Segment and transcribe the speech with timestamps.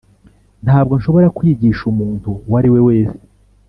[0.65, 3.19] ntabwo nshobora kwigisha umuntu uwo ari we wese,